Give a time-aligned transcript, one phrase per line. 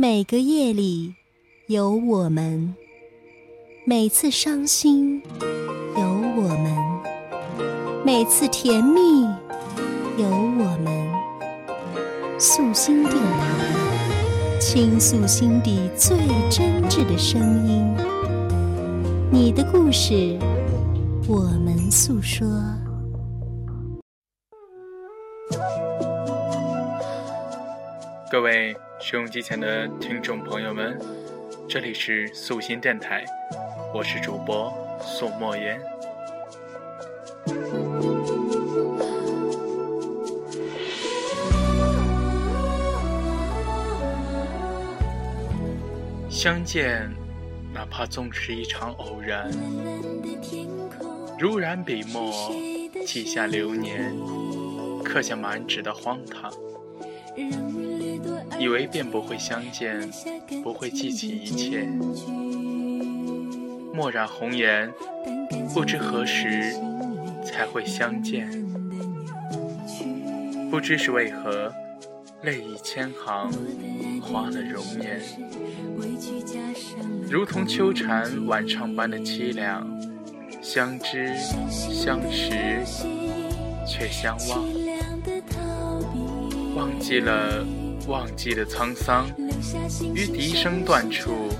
[0.00, 1.12] 每个夜里
[1.66, 2.72] 有我们，
[3.84, 5.20] 每次伤心
[5.96, 6.02] 有
[6.36, 6.72] 我们，
[8.06, 9.22] 每次甜蜜
[10.16, 12.38] 有我们。
[12.38, 16.16] 素心电台，倾诉心底最
[16.48, 17.92] 真挚的声音。
[19.32, 20.38] 你的故事，
[21.26, 22.46] 我们诉说。
[28.30, 30.98] 各位收音机前的听众朋友们，
[31.68, 33.24] 这里是素心电台，
[33.94, 35.80] 我是主播宋墨言。
[46.28, 47.08] 相见，
[47.72, 49.48] 哪怕纵是一场偶然，
[51.38, 52.52] 如染笔墨，
[53.06, 54.12] 记下流年，
[55.04, 56.52] 刻下满纸的荒唐。
[58.58, 60.10] 以为便不会相见，
[60.62, 61.88] 不会记起一切。
[63.94, 64.92] 墨染红颜，
[65.74, 66.74] 不知何时
[67.44, 68.48] 才会相见。
[70.70, 71.72] 不知是为何，
[72.42, 73.50] 泪已千行，
[74.20, 75.20] 花了容颜。
[77.30, 79.86] 如同秋蝉晚唱般的凄凉，
[80.62, 81.34] 相知
[81.68, 82.82] 相识，
[83.86, 84.64] 却相忘，
[86.78, 87.66] 忘记了。
[88.06, 89.26] 忘记了沧桑，
[90.14, 91.50] 于笛声断处，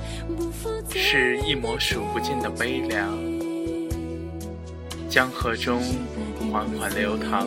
[0.89, 3.07] 是一抹数不尽的悲凉。
[5.11, 5.83] 江河中
[6.51, 7.47] 缓缓流淌，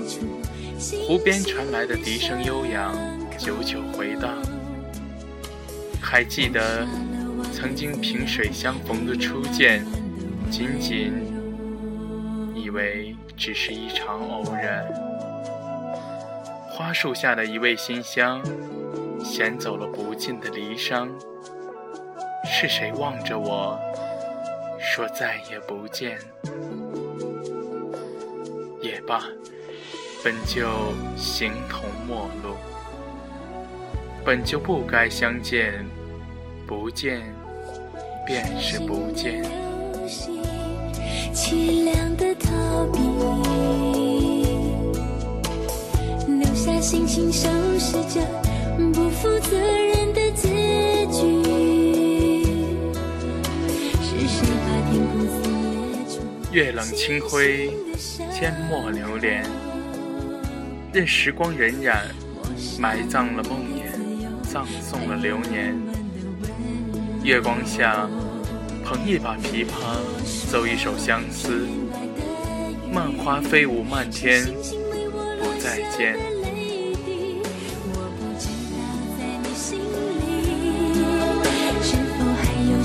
[1.07, 2.93] 湖边传来的笛声悠扬，
[3.39, 4.37] 久久回荡。
[5.99, 6.85] 还记得
[7.51, 9.83] 曾经萍水相逢的初见，
[10.51, 11.11] 仅仅
[12.53, 15.10] 以为只是一场偶然。
[16.81, 18.41] 花树下的一味馨香。
[19.23, 21.07] 衔走了不尽的离殇，
[22.43, 23.79] 是谁望着我
[24.79, 26.17] 说再也不见？
[28.81, 29.21] 也罢，
[30.23, 30.67] 本就
[31.15, 32.55] 形同陌路，
[34.25, 35.85] 本就不该相见，
[36.65, 37.21] 不见
[38.25, 39.43] 便是不见。
[41.31, 42.99] 凄凉的逃避，
[46.91, 48.21] 留下星星收拾着。
[48.93, 51.41] 不负责任的结局。
[56.51, 57.71] 月冷清辉，
[58.29, 59.45] 阡陌流连，
[60.91, 61.95] 任时光荏苒，
[62.77, 63.61] 埋葬了梦
[64.43, 65.73] 魇，葬送了流年。
[67.23, 68.09] 月光下，
[68.83, 69.71] 捧一把琵琶，
[70.51, 71.65] 奏一首相思。
[72.91, 74.45] 漫花飞舞漫天，
[75.39, 76.40] 不再见。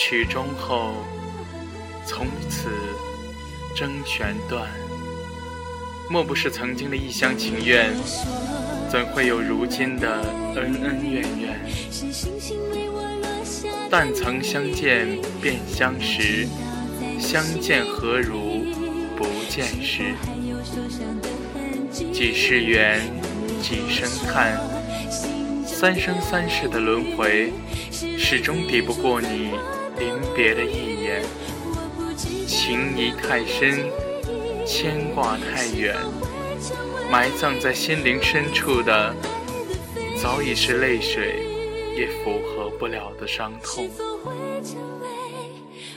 [0.00, 0.94] 曲终后，
[2.06, 2.70] 从此
[3.76, 4.66] 筝弦断。
[6.08, 7.94] 莫不是曾经的一厢情愿？
[8.88, 10.22] 怎会有如今的
[10.56, 11.60] 恩恩怨怨？
[13.90, 15.06] 但曾相见
[15.38, 16.48] 便相识，
[17.18, 18.64] 相见何如
[19.14, 20.14] 不见时？
[21.92, 23.02] 几世缘，
[23.60, 24.58] 几生叹，
[25.66, 27.52] 三生三世的轮回，
[28.16, 29.50] 始终抵不过你
[30.40, 31.22] 别的一眼。
[32.46, 33.90] 情谊太深，
[34.64, 35.94] 牵挂太远，
[37.12, 39.14] 埋葬在心灵深处的，
[40.16, 41.42] 早已是泪水
[41.94, 43.86] 也抚合不了的伤痛。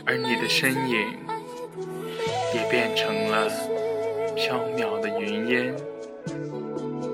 [0.06, 1.08] 而你的身影，
[2.54, 3.50] 也变成了。
[4.36, 5.74] 缥缈的云烟，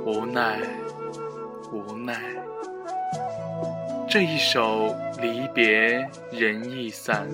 [0.03, 0.59] 无奈，
[1.71, 2.19] 无奈。
[4.09, 7.27] 这一首离别，人易散，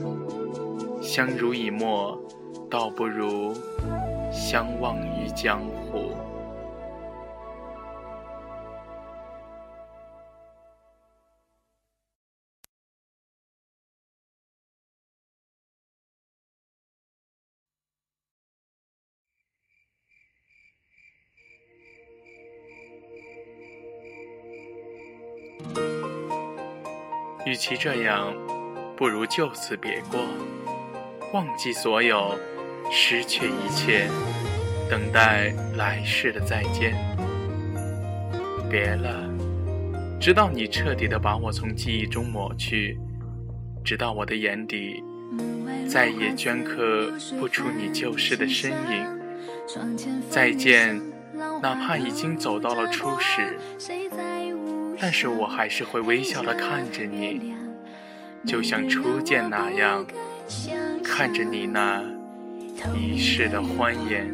[1.01, 2.19] 相濡以沫，
[2.69, 3.53] 倒不如
[4.31, 6.24] 相忘于江湖。
[27.45, 28.33] 与其这样，
[28.97, 30.19] 不如就此别过，
[31.31, 32.35] 忘记所有，
[32.91, 34.07] 失去一切，
[34.89, 36.95] 等待来世的再见。
[38.67, 39.29] 别了，
[40.19, 42.97] 直到你彻底的把我从记忆中抹去，
[43.83, 45.03] 直到我的眼底
[45.87, 49.05] 再也镌刻不出你旧时的身影。
[50.31, 50.99] 再见，
[51.61, 53.59] 哪怕已经走到了初始。
[53.77, 54.17] 谁在
[54.55, 54.64] 我
[55.07, 57.53] 但是我还是会微笑的看着你，
[58.43, 60.03] 就像初见那样，
[61.03, 62.01] 看着你那
[62.95, 64.33] 一世的欢颜。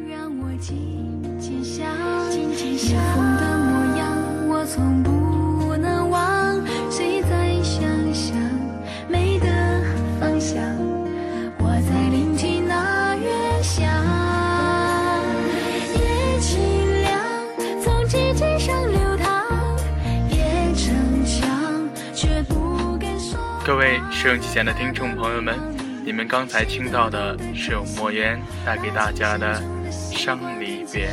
[23.63, 25.55] 各位收音机前的听众朋友们，
[26.03, 29.61] 你们刚才听到的是由墨渊带给大家的
[30.17, 31.11] 《伤离别》，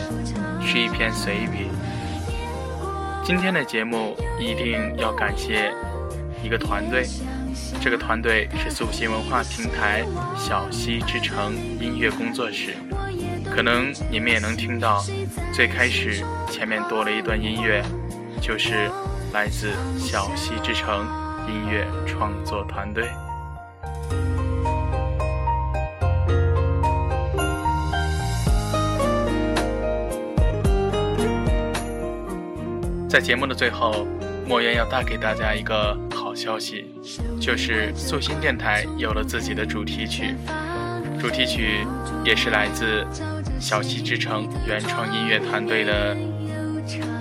[0.67, 1.69] 是一篇随笔。
[3.23, 5.71] 今天的节目一定要感谢
[6.43, 7.07] 一个团队，
[7.83, 10.03] 这个团队是素心文化平台
[10.35, 12.75] 小溪之城音乐工作室。
[13.55, 15.05] 可能你们也能听到，
[15.53, 17.85] 最开始前面多了一段音乐，
[18.41, 18.91] 就是
[19.35, 21.07] 来自小溪之城。
[21.49, 23.09] 音乐创作团队，
[33.09, 34.07] 在节目的最后，
[34.47, 36.95] 莫言要带给大家一个好消息，
[37.41, 40.35] 就是素心电台有了自己的主题曲，
[41.19, 41.87] 主题曲
[42.25, 43.07] 也是来自
[43.59, 46.15] 小溪之城原创音乐团队的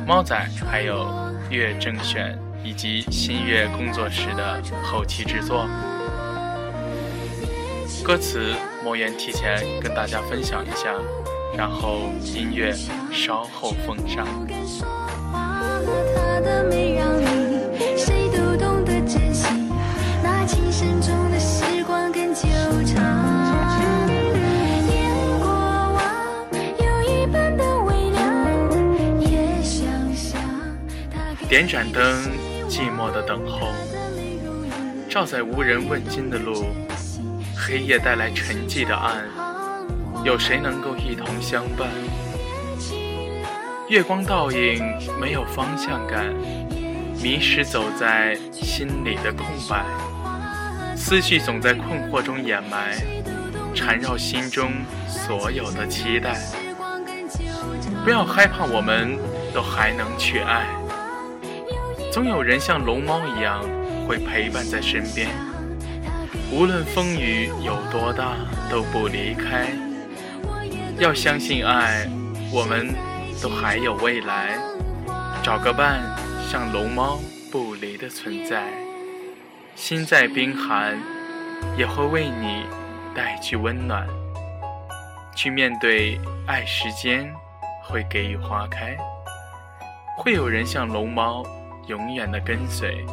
[0.05, 0.37] 猫仔，
[0.69, 1.07] 还有
[1.49, 2.37] 岳正选。
[2.67, 5.65] 以及新月工作室的后期制作，
[8.03, 8.53] 歌词
[8.83, 10.93] 莫言提前跟大家分享一下，
[11.55, 12.75] 然后音乐
[13.09, 14.27] 稍后奉上。
[31.49, 32.36] 点盏灯。
[32.69, 33.69] 寂寞的等候，
[35.09, 36.65] 照在无人问津的路，
[37.55, 39.23] 黑夜带来沉寂的暗，
[40.23, 41.87] 有谁能够一同相伴？
[43.87, 44.83] 月光倒影
[45.19, 46.35] 没有方向感，
[47.23, 49.85] 迷失走在心里的空白，
[50.95, 52.97] 思绪总在困惑中掩埋，
[53.73, 54.71] 缠绕心中
[55.07, 56.37] 所有的期待。
[58.03, 59.17] 不要害怕，我们
[59.53, 60.67] 都还能去爱。
[62.11, 63.63] 总有人像龙猫一样
[64.07, 65.29] 会陪伴在身边，
[66.51, 68.35] 无论风雨有多大
[68.71, 69.67] 都不离开。
[70.97, 72.09] 要相信爱，
[72.51, 72.87] 我们
[73.41, 74.57] 都还有未来。
[75.43, 76.01] 找个伴，
[76.49, 77.19] 像龙猫
[77.51, 78.63] 不离的存在。
[79.75, 80.97] 心再冰寒，
[81.77, 82.65] 也会为你
[83.13, 84.07] 带去温暖。
[85.35, 87.31] 去面对爱，时间
[87.83, 88.97] 会给予花开。
[90.17, 91.45] 会有人像龙猫。
[91.87, 93.05] 永远的跟随，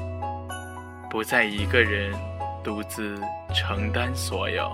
[1.09, 2.13] 不再一个人
[2.65, 3.17] 独自
[3.55, 4.69] 承担所有。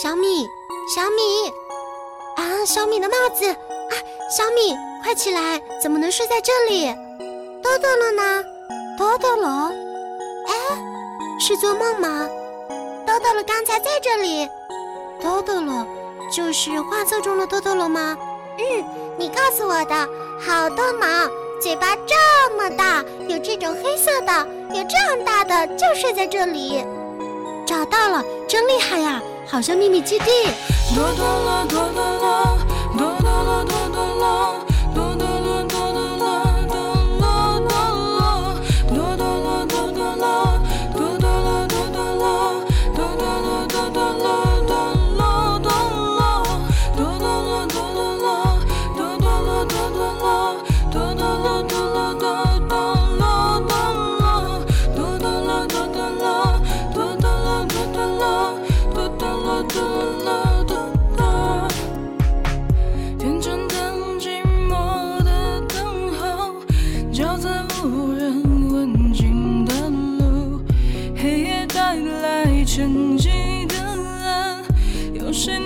[0.00, 0.46] 小米，
[0.94, 1.50] 小米，
[2.36, 3.92] 啊，小米的帽子啊，
[4.30, 5.60] 小米，快起来！
[5.82, 6.94] 怎么能睡在这里？
[7.60, 8.44] 多多了呢？
[8.96, 9.89] 多多了。
[11.40, 12.28] 是做梦吗？
[13.06, 14.46] 豆豆了刚才在这里。
[15.22, 15.86] 豆豆了，
[16.30, 18.14] 就是画册中的豆豆了吗？
[18.58, 18.84] 嗯，
[19.16, 20.08] 你告诉我的。
[20.46, 21.06] 好多毛，
[21.60, 26.84] 嘴巴这么大，有这种黑色的，有这样大的，就睡在这里。
[27.66, 29.20] 找到了，真厉害呀，
[29.50, 30.26] 好像秘密基地。
[30.94, 32.58] 多多了，多多了，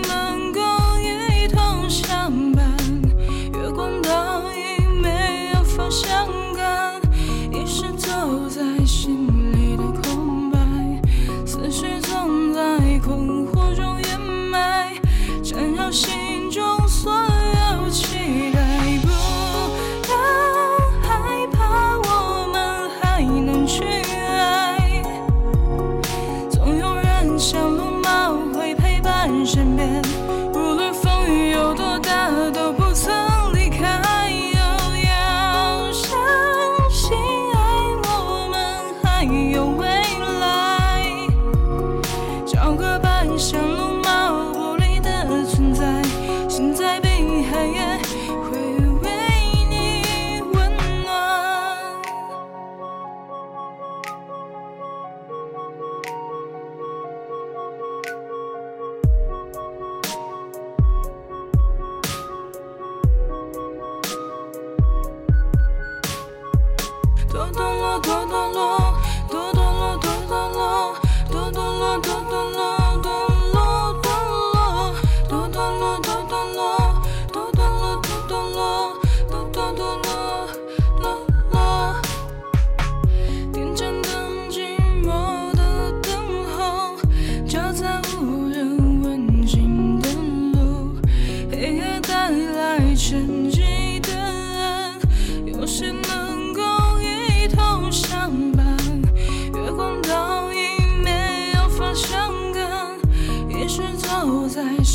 [0.02, 0.63] 能够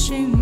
[0.10, 0.39] chez.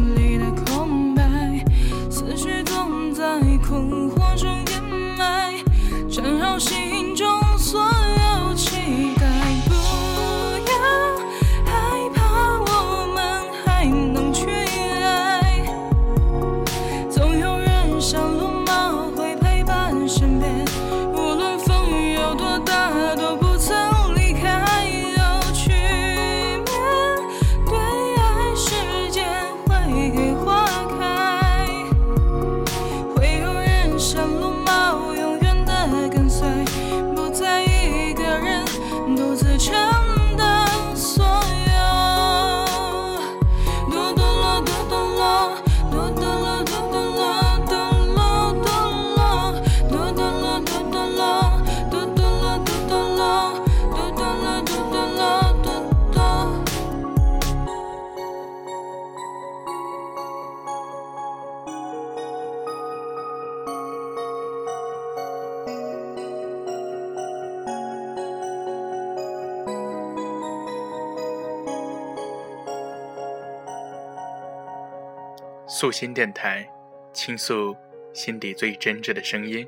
[75.80, 76.68] 素心电台，
[77.14, 77.78] 倾诉
[78.12, 79.64] 心底最真挚的声音。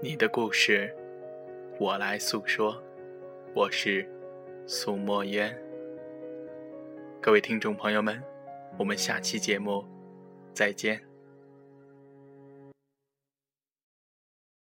[0.00, 0.92] 你的故事，
[1.78, 2.82] 我来诉说。
[3.54, 4.04] 我是
[4.66, 5.56] 苏墨烟。
[7.20, 8.20] 各位听众朋友们，
[8.76, 9.84] 我们下期节目
[10.52, 11.11] 再见。